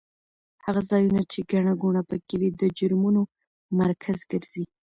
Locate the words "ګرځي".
4.31-4.63